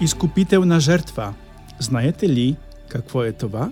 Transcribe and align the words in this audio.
Искупителна 0.00 0.80
жертва. 0.80 1.34
Знаете 1.78 2.28
ли 2.28 2.56
какво 2.88 3.24
е 3.24 3.32
това? 3.32 3.70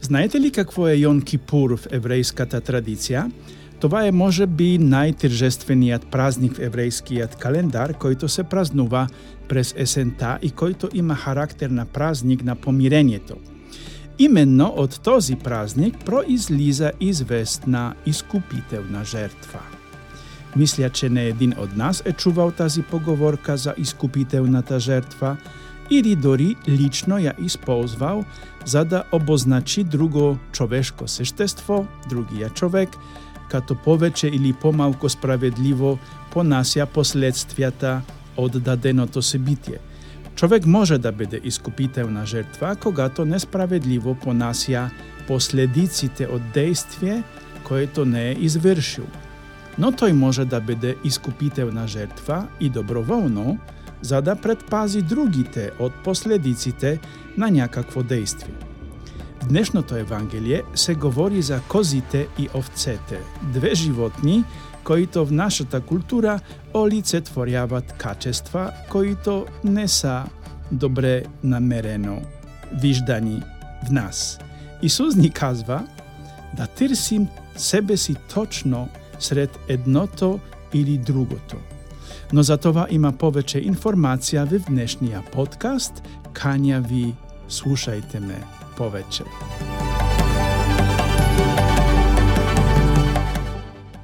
Знаете 0.00 0.40
ли 0.40 0.50
какво 0.50 0.88
е 0.88 0.94
Йон 0.94 1.22
Кипур 1.22 1.76
в 1.76 1.86
еврейската 1.90 2.60
традиција? 2.60 3.30
Това 3.80 4.04
е 4.06 4.12
може 4.12 4.46
би 4.46 4.78
најтержествениот 4.78 6.06
празник 6.10 6.54
в 6.54 6.62
еврейскиот 6.62 7.34
календар 7.36 7.94
който 7.98 8.28
се 8.28 8.44
празнува 8.44 9.08
през 9.48 9.74
есента 9.76 10.38
и 10.42 10.50
който 10.50 10.88
има 10.94 11.14
характер 11.14 11.70
на 11.70 11.86
празник 11.86 12.44
на 12.44 12.56
помирението. 12.56 13.36
Именно 14.18 14.72
од 14.76 15.00
този 15.02 15.36
празник 15.36 16.04
произлиза 16.04 16.92
известна 17.00 17.94
искупителна 18.06 19.04
жертва. 19.04 19.79
Мисля, 20.56 20.90
че 20.90 21.08
не 21.08 21.24
един 21.24 21.54
од 21.58 21.76
нас 21.76 22.02
е 22.04 22.12
чувал 22.12 22.50
тази 22.50 22.82
поговорка 22.82 23.56
за 23.56 23.74
искупителната 23.78 24.80
жертва 24.80 25.36
или 25.90 26.16
дори 26.16 26.56
лично 26.68 27.18
ја 27.18 27.34
исползвал 27.38 28.24
за 28.64 28.84
да 28.84 29.02
обозначи 29.12 29.84
друго 29.84 30.38
човешко 30.52 31.08
сештество, 31.08 31.86
другија 32.10 32.52
човек, 32.54 32.88
като 33.50 33.74
повеќе 33.74 34.30
или 34.30 34.52
помалку 34.52 35.08
справедливо 35.08 35.98
понася 36.32 36.86
последствијата 36.86 38.00
од 38.36 38.62
даденото 38.62 39.22
себитие. 39.22 39.78
Човек 40.34 40.66
може 40.66 40.98
да 40.98 41.12
биде 41.12 41.40
искупителна 41.44 42.26
жертва 42.26 42.76
когато 42.76 43.24
несправедливо 43.24 44.14
понася 44.14 44.90
последиците 45.26 46.26
од 46.26 46.42
действие 46.54 47.22
което 47.70 48.04
не 48.04 48.30
е 48.30 48.32
извршил. 48.32 49.06
Но 49.78 49.92
тој 49.92 50.12
може 50.12 50.44
да 50.44 50.60
биде 50.60 50.96
искупителна 51.04 51.88
жертва 51.88 52.46
и 52.60 52.68
доброволно, 52.68 53.58
за 54.02 54.20
да 54.22 54.36
предпази 54.36 55.02
другите 55.02 55.70
од 55.78 55.92
последиците 56.04 56.98
на 57.36 57.50
някакво 57.50 58.02
действие. 58.02 58.54
В 59.42 59.48
днешното 59.48 59.96
Евангелие 59.96 60.62
се 60.74 60.94
говори 60.94 61.42
за 61.42 61.60
козите 61.68 62.28
и 62.38 62.48
овцете, 62.54 63.20
две 63.42 63.74
животни 63.74 64.44
които 64.84 65.26
в 65.26 65.32
нашата 65.32 65.80
култура 65.80 66.40
олицетворяват 66.74 67.92
качества 67.92 68.72
които 68.88 69.46
не 69.64 69.88
са 69.88 70.24
добре 70.72 71.22
намерено 71.44 72.22
виждани 72.72 73.42
в 73.86 73.90
нас. 73.90 74.38
Исус 74.82 75.14
ни 75.16 75.30
казва 75.30 75.86
да 76.56 76.66
търсим 76.66 77.28
себе 77.56 77.96
си 77.96 78.16
точно 78.34 78.88
сред 79.20 79.58
едното 79.68 80.40
или 80.72 80.98
другото. 80.98 81.56
Но 82.32 82.42
за 82.42 82.56
това 82.56 82.86
има 82.90 83.12
повеќе 83.12 83.62
информација 83.66 84.46
во 84.50 84.58
днешниот 84.68 85.30
подкаст. 85.34 86.02
Кања 86.32 86.78
ви, 86.86 87.14
слушајте 87.48 88.20
ме 88.20 88.38
повеќе. 88.78 89.26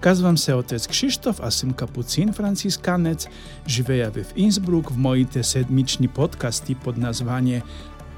Казвам 0.01 0.39
се 0.39 0.55
отец 0.55 0.87
Кшиштоф, 0.87 1.41
а 1.43 1.51
сум 1.51 1.73
капуцин 1.73 2.33
францисканец, 2.33 3.27
живеја 3.67 4.13
в 4.15 4.33
Инсбрук, 4.37 4.91
в 4.91 4.97
моите 4.97 5.43
седмични 5.43 6.09
подкасти 6.09 6.75
под 6.75 6.97
название 6.97 7.63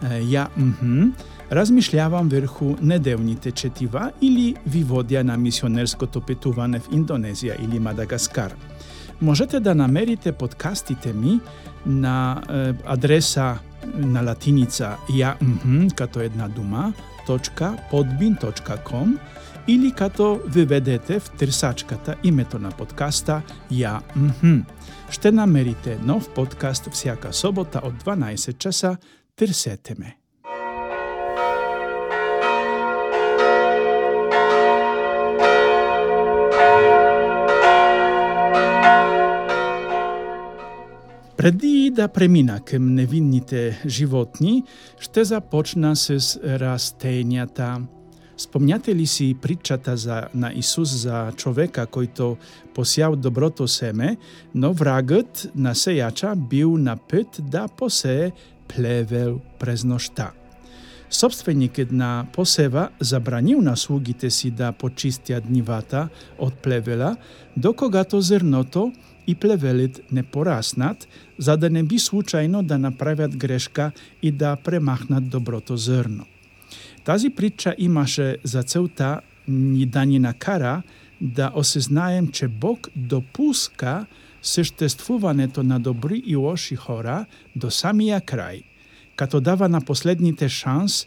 Ја 0.03 0.47
мхм, 0.57 1.11
размишлявам 1.51 2.29
врху 2.29 2.77
неделните 2.81 3.51
четива 3.51 4.11
или 4.21 4.55
ви 4.67 4.85
водја 4.85 5.23
на 5.23 5.37
мисионерското 5.37 6.21
петување 6.21 6.81
в 6.81 6.91
Индонезија 6.91 7.57
или 7.65 7.79
Мадагаскар. 7.79 8.55
Можете 9.21 9.61
да 9.61 9.75
намерите 9.75 10.33
подкастите 10.33 11.13
ми 11.13 11.41
на 11.87 12.43
е, 12.51 12.75
адреса 12.87 13.59
на 13.95 14.23
латиница 14.23 14.97
ја 15.11 15.35
мхм, 15.43 15.89
като 15.97 16.21
една 16.21 16.49
дума, 16.49 16.93
.podbin.com 17.29 19.19
или 19.69 19.93
като 19.93 20.41
виведете 20.47 21.21
в 21.21 21.31
трсачката 21.31 22.15
името 22.25 22.59
на 22.59 22.71
подкаста 22.71 23.43
Ја 23.73 24.01
мхм. 24.17 24.61
Ще 25.11 25.33
намерите 25.33 25.99
нов 26.03 26.29
подкаст 26.35 26.89
всяка 26.93 27.33
собота 27.33 27.81
од 27.85 27.95
12 28.05 28.59
часа. 28.59 28.97
Търсете 29.39 29.95
ме. 29.99 30.17
Преди 41.37 41.91
да 41.95 42.09
премина 42.09 42.61
кем 42.61 42.95
невинните 42.95 43.83
животни, 43.87 44.65
ще 44.99 45.25
започна 45.25 45.97
с 45.97 46.19
растенијата. 46.43 47.83
Спомняте 48.39 48.95
ли 48.95 49.07
си 49.07 49.37
притчата 49.43 49.97
за, 49.97 50.29
на 50.35 50.53
Исус 50.55 50.89
за 50.89 51.33
човека 51.37 51.87
којто 51.91 52.37
посјал 52.75 53.17
доброто 53.17 53.67
семе, 53.67 54.17
но 54.55 54.71
врагот 54.73 55.49
на 55.55 55.75
сејача 55.75 56.37
бил 56.39 56.77
на 56.79 56.97
пет 56.97 57.41
да 57.43 57.67
посее 57.69 58.31
плевел 58.69 59.41
през 59.59 59.85
ношта. 59.85 60.31
Собственикот 61.11 61.93
на 61.93 62.27
посева 62.33 62.89
забранил 63.01 63.61
на 63.61 63.77
слугите 63.77 64.31
си 64.31 64.51
да 64.51 64.73
почистиат 64.73 65.51
нивата 65.51 66.09
од 66.39 66.63
плевела, 66.63 67.17
докогато 67.57 68.21
зерното 68.21 68.93
и 69.27 69.35
плевелит 69.35 70.01
не 70.13 70.23
пораснат, 70.23 71.09
за 71.39 71.57
да 71.57 71.71
не 71.71 71.83
би 71.83 71.99
случајно 71.99 72.63
да 72.63 72.79
направят 72.79 73.37
грешка 73.37 73.93
и 74.23 74.33
да 74.33 74.57
премахнат 74.57 75.29
доброто 75.29 75.77
зрно. 75.77 76.25
Тази 77.05 77.31
притча 77.31 77.75
имаше 77.79 78.37
за 78.45 78.63
целта 78.63 79.21
ни 79.49 79.87
да 79.87 80.05
ни 80.05 80.19
накара 80.19 80.83
да 81.21 81.53
осезнаем, 81.55 82.29
че 82.29 82.49
Бог 82.49 82.89
допуска 82.97 84.07
съществуването 84.43 85.63
на 85.63 85.81
добри 85.81 86.23
и 86.27 86.37
лоши 86.37 86.77
хора 86.77 87.27
до 87.57 87.71
самия 87.71 88.21
крај, 88.21 88.63
като 89.17 89.41
дава 89.41 89.69
на 89.69 89.81
последните 89.81 90.49
шанс 90.49 91.07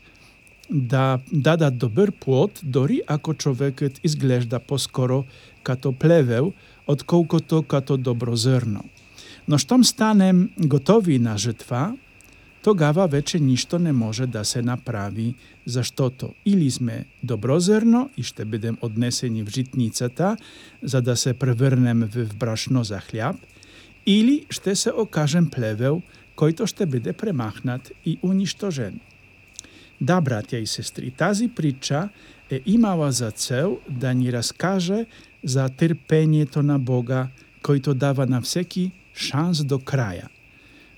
да 0.70 1.20
дадат 1.32 1.78
добър 1.78 2.12
плод, 2.12 2.60
дори 2.64 3.02
ако 3.08 3.34
човекът 3.34 4.00
изглежда 4.04 4.60
по-скоро 4.60 5.26
като 5.64 5.92
плевел, 5.92 6.54
отколкото 6.88 7.64
като 7.64 7.98
добро 7.98 8.36
зрно. 8.36 8.84
Но 9.48 9.58
штом 9.58 9.84
станем 9.84 10.50
готови 10.58 11.20
на 11.20 11.38
жетва, 11.38 11.98
тогава 12.64 13.08
вече 13.08 13.40
ништо 13.40 13.80
не 13.80 13.92
може 13.92 14.28
да 14.28 14.46
се 14.46 14.62
направи, 14.62 15.36
заштото 15.66 16.34
или 16.46 16.72
сме 16.72 17.06
доброзерно 17.24 18.10
и 18.18 18.24
ще 18.24 18.46
бидем 18.46 18.78
однесени 18.82 19.44
в 19.44 19.50
житницата, 19.50 20.38
за 20.84 21.02
да 21.02 21.16
се 21.16 21.34
преврнем 21.34 22.10
в 22.14 22.36
брашно 22.36 22.84
за 22.84 23.00
хляб, 23.00 23.36
или 24.06 24.46
ще 24.50 24.76
се 24.76 24.92
окажем 24.92 25.50
плевел, 25.50 26.02
който 26.36 26.68
ще 26.68 26.86
биде 26.86 27.14
премахнат 27.14 27.92
и 28.06 28.20
уништожен. 28.22 29.00
Да, 30.02 30.22
братја 30.22 30.56
и 30.56 30.68
сестри, 30.68 31.12
тази 31.12 31.48
прича 31.48 32.10
е 32.50 32.62
имала 32.66 33.12
за 33.12 33.32
цел 33.32 33.80
да 33.90 34.14
ни 34.14 34.34
раскаже 34.34 35.06
за 35.44 35.70
трпението 35.70 36.64
на 36.64 36.80
Бога, 36.80 37.28
којто 37.62 37.94
дава 37.94 38.26
на 38.26 38.42
всеки 38.42 38.92
шанс 39.14 39.64
до 39.64 39.78
краја. 39.78 40.28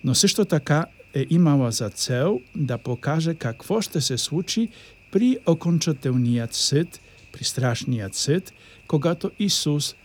Но 0.03 0.16
сешто 0.16 0.45
така 0.45 0.85
е 1.13 1.25
имала 1.29 1.72
за 1.72 1.90
цел 1.90 2.41
да 2.56 2.78
покаже 2.78 3.34
какво 3.34 3.81
ще 3.81 4.01
се 4.01 4.18
случи 4.18 4.69
при 5.12 5.38
окончателниот 5.46 6.53
сит, 6.53 7.00
при 7.31 7.44
страшниот 7.44 8.16
сит, 8.16 8.53
когато 8.88 9.31
Исус 9.39 9.95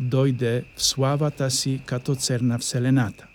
дојде 0.00 0.64
в 0.76 0.82
славата 0.82 1.50
си 1.50 1.80
като 1.86 2.14
цер 2.14 2.40
на 2.40 2.58
Вселената. 2.58 3.26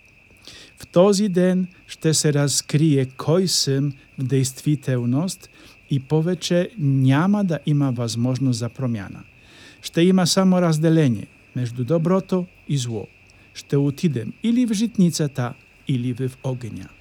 В 0.78 0.86
този 0.86 1.28
ден 1.28 1.66
ще 1.86 2.14
се 2.14 2.32
разкрие 2.32 3.06
кој 3.06 3.46
сум 3.46 3.92
в 4.18 4.22
действителност 4.22 5.50
и 5.90 6.00
повеќе 6.00 6.70
няма 6.78 7.44
да 7.44 7.58
има 7.66 7.90
възможност 7.92 8.58
за 8.58 8.68
промяна. 8.68 9.22
Ще 9.82 10.02
има 10.02 10.26
само 10.26 10.62
разделение 10.62 11.26
между 11.56 11.84
доброто 11.84 12.46
и 12.68 12.78
зло. 12.78 13.06
Ще 13.54 13.76
отидем 13.76 14.32
или 14.42 14.66
в 14.66 14.72
житницата, 14.72 15.54
или 15.88 16.12
в 16.12 16.30
огења. 16.42 16.95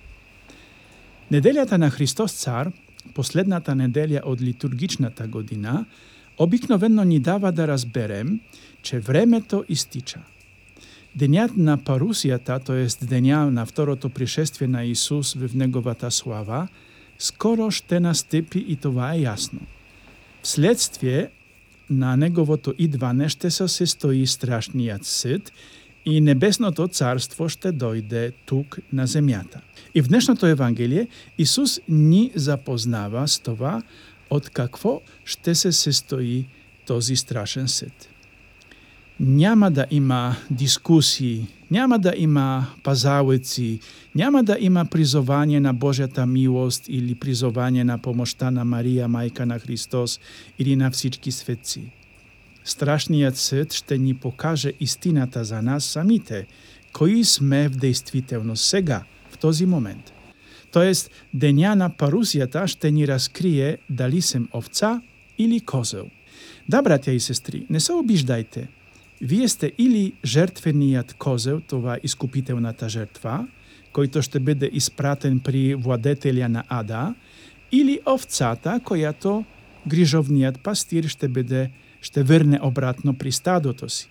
Неделјата 1.32 1.78
на 1.82 1.90
Христос 1.90 2.36
Цар, 2.38 2.70
последната 3.18 3.74
неделја 3.74 4.22
од 4.30 4.42
литургичната 4.42 5.26
година, 5.28 5.86
обикновено 6.38 7.04
ни 7.04 7.20
дава 7.20 7.52
да 7.52 7.68
разберем, 7.68 8.40
че 8.82 9.00
времето 9.00 9.64
истича. 9.70 10.22
Денјат 11.18 11.58
на 11.58 11.78
парусијата, 11.78 12.60
тоест 12.62 13.02
денја 13.10 13.50
на 13.50 13.66
второто 13.66 14.10
пришествие 14.10 14.68
на 14.68 14.84
Исус 14.86 15.34
в 15.34 15.56
неговата 15.56 16.12
слава, 16.12 16.68
скоро 17.18 17.72
ще 17.72 18.00
настепи 18.00 18.60
и 18.68 18.76
това 18.76 19.14
е 19.16 19.26
јасно. 19.26 19.66
Вследствие 20.44 21.30
на 21.90 22.16
неговото 22.18 22.74
идване 22.78 23.30
ще 23.30 23.52
се 23.52 23.86
стои 23.86 24.28
страшниот 24.28 25.06
сит 25.06 25.52
и 26.06 26.22
небесното 26.22 26.88
царство 26.88 27.50
ще 27.50 27.74
дојде 27.74 28.34
тук 28.46 28.80
на 28.94 29.08
земјата. 29.08 29.62
И 29.94 30.02
в 30.02 30.08
днешното 30.08 30.46
Евангелие 30.46 31.08
Исус 31.38 31.80
ни 31.90 32.32
запознава 32.36 33.28
с 33.28 33.40
това 33.40 33.82
од 34.30 34.50
какво 34.50 35.02
ще 35.26 35.56
се 35.56 35.72
состои 35.72 36.46
този 36.86 37.16
страшен 37.16 37.68
сет. 37.68 38.10
Няма 39.20 39.72
да 39.72 39.86
има 39.92 40.36
дискусии, 40.52 41.48
няма 41.72 42.00
да 42.00 42.14
има 42.18 42.68
пазавици, 42.84 43.80
няма 44.16 44.44
да 44.44 44.58
има 44.60 44.86
призование 44.86 45.60
на 45.60 45.76
Божјата 45.76 46.26
милост 46.26 46.86
или 46.88 47.16
призование 47.16 47.84
на 47.84 47.98
помошта 47.98 48.52
на 48.52 48.66
Марија, 48.66 49.08
мајка 49.08 49.46
на 49.46 49.60
Христос 49.60 50.20
или 50.60 50.76
на 50.76 50.92
всички 50.92 51.32
светци. 51.32 51.92
Страшниот 52.66 53.38
сет 53.38 53.74
ще 53.74 53.98
ни 53.98 54.14
покаже 54.14 54.74
истината 54.80 55.44
за 55.44 55.62
нас 55.62 55.86
самите, 55.86 56.48
кои 56.94 57.24
сме 57.24 57.70
в 57.70 57.76
действителност 57.76 58.66
сега, 58.66 59.04
в 59.30 59.38
този 59.38 59.66
момент. 59.66 60.14
Тоест, 60.72 61.12
деня 61.34 61.76
на 61.76 61.90
парусията 61.90 62.68
ще 62.68 62.92
ни 62.92 63.08
разкрие 63.08 63.78
дали 63.90 64.22
сем 64.22 64.48
овца 64.54 65.02
или 65.38 65.60
козел. 65.60 66.10
Да, 66.70 66.82
братја 66.82 67.10
и 67.10 67.20
сестри, 67.20 67.66
не 67.70 67.80
се 67.80 67.94
обиждајте. 67.94 68.68
Вие 69.22 69.48
сте 69.48 69.72
или 69.78 70.14
жертвениот 70.26 71.14
козел, 71.14 71.62
това 71.68 71.98
искупителната 72.04 72.90
жертва, 72.90 73.48
којто 73.94 74.22
ще 74.22 74.40
биде 74.40 74.70
испратен 74.74 75.40
при 75.40 75.76
владетелја 75.76 76.48
на 76.48 76.64
Ада, 76.68 77.14
или 77.72 78.00
овцата, 78.06 78.80
којато 78.84 79.44
грижовниот 79.88 80.60
пастир 80.60 81.08
ще 81.08 81.28
биде 81.28 81.70
ще 82.06 82.24
верне 82.24 82.60
обратно 82.64 83.14
при 83.14 83.32
стадото 83.32 83.90
си. 83.90 84.10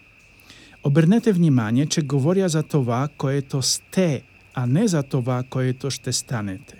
Обернете 0.85 1.32
внимание, 1.32 1.87
че 1.87 2.02
говоря 2.02 2.49
за 2.49 2.62
това, 2.62 3.08
което 3.17 3.62
сте, 3.62 4.23
а 4.55 4.67
не 4.67 4.88
за 4.88 5.02
това, 5.02 5.43
което 5.50 5.91
ще 5.91 6.12
станете. 6.12 6.75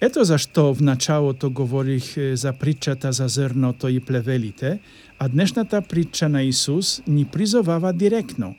Ето 0.00 0.24
зашто 0.24 0.74
в 0.74 0.80
началото 0.80 1.50
говорих 1.50 2.34
за 2.34 2.52
причата 2.52 3.12
за 3.12 3.28
зърното 3.28 3.88
и 3.88 4.00
плевелите, 4.00 4.78
а 5.18 5.28
днешната 5.28 5.82
притча 5.82 6.28
на 6.28 6.42
Исус 6.42 7.02
ни 7.06 7.24
призовава 7.24 7.92
директно. 7.92 8.56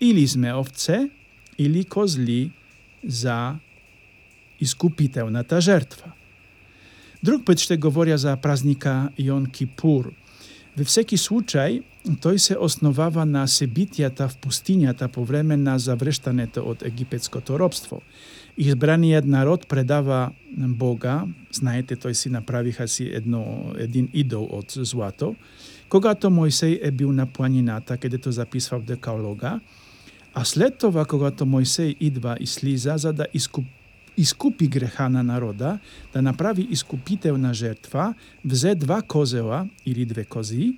Или 0.00 0.28
сме 0.28 0.54
овце, 0.54 1.10
или 1.58 1.84
козли 1.84 2.50
за 3.06 3.54
изкупителната 4.60 5.60
жертва. 5.60 6.12
Друг 7.22 7.44
път 7.44 7.58
ще 7.58 7.76
говоря 7.76 8.18
за 8.18 8.36
празника 8.36 9.08
Йон 9.18 9.46
Кипур– 9.46 10.12
Во 10.76 10.84
всеки 10.84 11.16
случај, 11.16 11.78
тој 12.20 12.36
се 12.36 12.54
основава 12.60 13.24
на 13.24 13.46
себитијата 13.48 14.26
в 14.28 14.34
пустињата 14.44 15.08
по 15.08 15.22
време 15.24 15.56
на 15.56 15.78
заврештането 15.80 16.60
од 16.68 16.82
египетското 16.84 17.56
робство. 17.56 18.02
Избраниот 18.60 19.24
народ 19.24 19.64
предава 19.68 20.32
Бога, 20.52 21.24
знаете, 21.50 21.96
тој 21.96 22.12
си 22.12 22.28
направиха 22.28 22.88
си 22.88 23.08
едно, 23.08 23.72
един 23.78 24.10
идол 24.12 24.44
од 24.52 24.76
злато, 24.76 25.34
когато 25.88 26.28
Мојсей 26.28 26.76
е 26.82 26.90
бил 26.90 27.12
на 27.12 27.26
планината, 27.26 27.96
кадето 27.96 28.32
записва 28.32 28.78
в 28.78 28.84
декалога, 28.84 29.60
а 30.34 30.44
след 30.44 30.78
това, 30.78 31.04
когато 31.04 31.44
Мојсей 31.44 31.96
идва 32.00 32.36
и 32.40 32.46
слиза 32.46 32.94
за 32.96 33.12
да 33.12 33.26
iskupi 34.16 34.68
grehana 34.68 35.22
naroda, 35.22 35.78
da 36.14 36.22
naprawi 36.22 36.66
iskupitelna 36.72 37.54
żertwa, 37.54 38.14
wze 38.44 38.76
dwa 38.76 39.02
kozeła, 39.02 39.66
ili 39.86 40.06
dwie 40.06 40.24
kozy, 40.24 40.72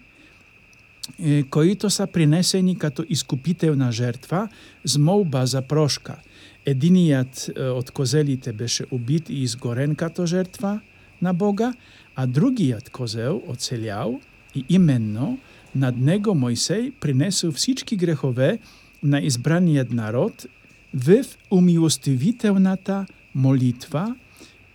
e, 1.21 1.43
koji 1.51 1.77
to 1.77 1.91
sa 1.91 2.07
prineseni 2.07 2.77
kato 2.77 3.03
iskupitelna 3.03 3.93
żertwa 3.93 4.49
z 4.85 4.97
mołba 4.97 5.47
zaproszka. 5.47 6.21
Ediniat 6.65 7.51
e, 7.57 7.73
od 7.73 7.91
kozeli 7.91 8.39
te 8.39 8.53
beše 8.53 8.85
ubit 8.91 9.31
i 9.31 9.43
izgorenka 9.43 10.11
to 10.11 10.27
żertwa 10.27 10.81
na 11.21 11.35
Boga, 11.35 11.73
a 12.15 12.27
drugi 12.27 12.67
jad 12.67 12.91
kozeł 12.91 13.43
oceliał 13.47 14.21
i 14.55 14.65
imenno 14.69 15.37
nad 15.75 16.01
niego 16.01 16.35
Mojsej 16.35 16.93
przyniósł 16.93 17.53
wszystkie 17.53 17.97
grechowe 17.97 18.59
na 19.03 19.21
izbrany 19.21 19.71
jed 19.71 19.93
naród, 19.93 20.47
wyw 20.95 21.39
umiłostywiteł 21.51 22.59
na 22.59 22.77
ta 22.77 23.07
молитва 23.35 24.17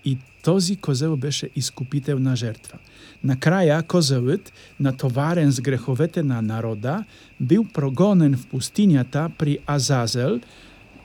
и 0.06 0.18
този 0.44 0.76
козел 0.76 1.18
беше 1.18 1.50
искупителна 1.56 2.36
жертва. 2.36 2.78
На 3.24 3.38
краја 3.38 3.80
козелот, 3.88 4.52
натоварен 4.80 5.52
с 5.52 5.62
греховете 5.62 6.24
на 6.24 6.42
народа, 6.42 7.04
бил 7.40 7.64
прогонен 7.64 8.36
в 8.36 8.48
пустињата 8.52 9.30
при 9.38 9.58
Азазел, 9.68 10.40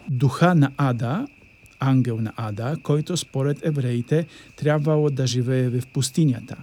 духа 0.09 0.55
на 0.55 0.73
Ада, 0.77 1.27
ангел 1.79 2.19
на 2.21 2.33
Ада, 2.37 2.75
којто 2.83 3.15
според 3.15 3.63
евреите 3.63 4.27
требало 4.57 5.11
да 5.11 5.27
живее 5.27 5.69
в 5.69 5.87
пустињата. 5.95 6.59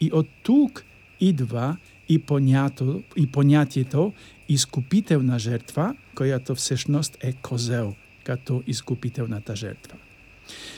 И 0.00 0.10
од 0.12 0.26
тук 0.42 0.84
идва 1.20 1.76
и, 2.08 2.18
понято, 2.18 3.02
и 3.16 3.26
понятието 3.26 4.12
искупителна 4.48 5.38
жертва, 5.38 5.94
която 6.14 6.54
всешност 6.54 7.18
е 7.20 7.32
козел, 7.32 7.94
като 8.24 8.62
искупителната 8.66 9.56
жертва. 9.56 9.96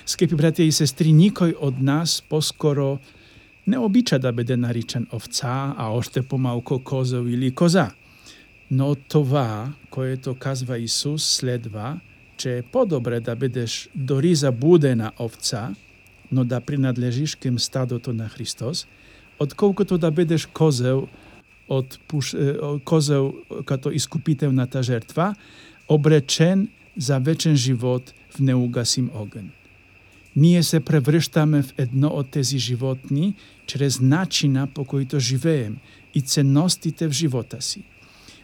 Скепи 0.06 0.34
братја 0.34 0.66
и 0.66 0.72
сестри, 0.72 1.12
никој 1.14 1.54
од 1.60 1.78
нас 1.80 2.20
поскоро 2.20 2.98
не 3.66 3.78
обича 3.78 4.18
да 4.18 4.32
биде 4.32 4.56
наричан 4.56 5.06
овца, 5.12 5.74
а 5.78 5.90
още 5.94 6.22
помалко 6.22 6.78
козел 6.78 7.28
или 7.28 7.54
коза. 7.54 7.90
Но 8.70 8.94
това, 8.94 9.72
което 9.90 10.34
казва 10.34 10.78
Исус, 10.78 11.24
следва, 11.24 12.00
че 12.36 12.58
е 12.58 12.62
по-добре 12.62 13.20
да 13.20 13.36
бидеш 13.36 13.88
дори 13.94 14.34
забудена 14.34 15.12
овца, 15.18 15.74
но 16.32 16.44
да 16.44 16.60
принадлежиш 16.60 17.34
към 17.34 17.58
стадото 17.58 18.12
на 18.12 18.28
Христос, 18.28 18.86
отколкото 19.38 19.98
да 19.98 20.10
бидеш 20.10 20.46
козел 20.46 21.08
од 21.68 21.98
пуш, 22.08 22.34
козел 22.84 23.34
като 23.64 23.90
искупителната 23.90 24.82
жертва, 24.82 25.34
обречен 25.88 26.68
за 26.96 27.18
вечен 27.18 27.56
живот 27.56 28.14
в 28.30 28.40
неугасим 28.40 29.10
огън. 29.14 29.50
Ние 30.36 30.62
се 30.62 30.80
превръщаме 30.80 31.62
в 31.62 31.74
едно 31.78 32.08
од 32.08 32.30
тези 32.30 32.58
животни 32.58 33.34
чрез 33.66 34.00
начина 34.00 34.66
по 34.66 34.84
който 34.84 35.20
живеем 35.20 35.76
и 36.14 36.20
ценностите 36.20 37.08
в 37.08 37.12
живота 37.12 37.62
си. 37.62 37.82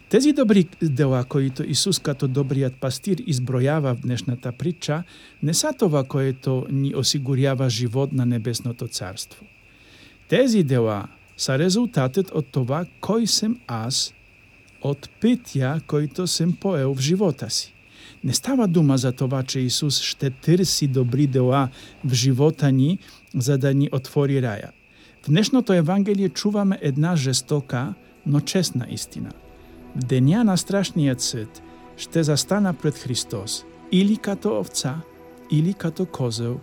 Тези 0.09 0.33
добри 0.33 0.63
дела, 0.81 1.23
които 1.23 1.63
Исус 1.63 1.99
като 1.99 2.27
добриот 2.27 2.73
пастир 2.81 3.17
избројава 3.17 3.93
в 3.93 4.01
днешната 4.01 4.51
притча, 4.51 5.03
не 5.43 5.53
са 5.53 5.73
това, 5.79 6.03
което 6.03 6.65
ни 6.69 6.95
осигурява 6.95 7.69
живот 7.69 8.13
на 8.13 8.25
Небесното 8.25 8.87
Царство. 8.87 9.45
Тези 10.27 10.63
дела 10.63 11.07
са 11.37 11.57
резултатот 11.59 12.31
од 12.33 12.49
това, 12.51 12.85
кој 13.01 13.25
сем 13.25 13.59
аз, 13.67 14.13
од 14.81 15.09
питја 15.21 15.77
којто 15.85 16.25
сем 16.25 16.53
поел 16.53 16.93
в 16.93 17.01
живота 17.01 17.49
си. 17.49 17.73
Не 18.23 18.33
става 18.33 18.67
дума 18.67 18.97
за 18.97 19.11
това, 19.11 19.43
че 19.43 19.59
Исус 19.59 20.01
ще 20.01 20.29
търси 20.29 20.87
добри 20.87 21.27
дела 21.27 21.69
в 22.05 22.13
живота 22.13 22.71
ни, 22.71 22.99
за 23.35 23.57
да 23.57 23.73
ни 23.73 23.89
отвори 23.91 24.41
раја. 24.41 24.69
В 25.21 25.29
днешното 25.29 25.73
Евангелие 25.73 26.29
чуваме 26.29 26.79
една 26.81 27.15
жестока, 27.15 27.93
но 28.25 28.39
честна 28.39 28.87
истина. 28.89 29.31
В 29.95 30.03
деня 30.03 30.43
на 30.43 30.57
страшниот 30.57 31.21
съд 31.21 31.61
ще 31.97 32.23
застана 32.23 32.73
пред 32.73 32.97
Христос 32.97 33.65
или 33.91 34.17
като 34.17 34.59
овца, 34.59 35.01
или 35.51 35.73
като 35.73 36.05
козел. 36.05 36.59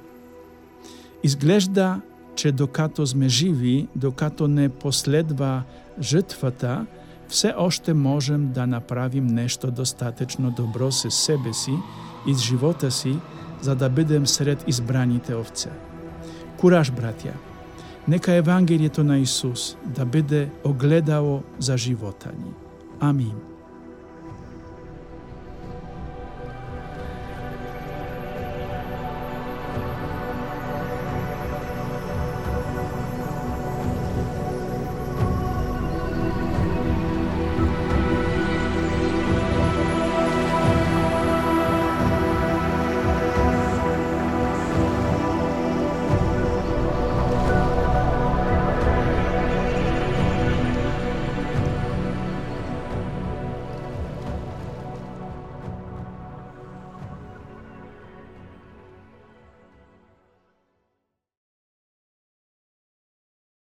Изглежда, 1.22 2.00
че 2.36 2.52
докато 2.52 3.06
сме 3.06 3.28
живи, 3.28 3.88
докато 3.96 4.48
не 4.48 4.68
последва 4.68 5.64
жътвата, 6.00 6.86
все 7.28 7.54
още 7.56 7.95
можем 7.95 8.52
да 8.52 8.66
направим 8.66 9.26
нешто 9.26 9.71
достатъчно 9.71 10.50
добро 10.50 10.92
се 10.92 11.11
себе 11.11 11.52
си 11.52 11.73
и 12.26 12.35
с 12.35 12.38
живота 12.38 12.90
си, 12.90 13.18
за 13.61 13.75
да 13.75 13.88
бидем 13.88 14.26
сред 14.26 14.64
избраните 14.66 15.35
овце. 15.35 15.71
Кураж, 16.56 16.90
братја! 16.92 17.35
Нека 18.09 18.33
Евангелието 18.33 19.04
на 19.04 19.18
Исус 19.18 19.76
да 19.85 20.04
биде 20.04 20.50
огледало 20.64 21.42
за 21.59 21.76
живота 21.76 22.28
ни. 22.28 22.52
Амин. 23.00 23.55